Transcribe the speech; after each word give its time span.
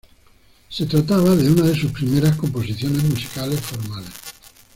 Se 0.67 0.87
trataba 0.87 1.35
de 1.35 1.51
una 1.51 1.61
de 1.67 1.75
sus 1.75 1.91
primeras 1.91 2.35
composiciones 2.35 3.03
musicales 3.03 3.61
formales. 3.61 4.09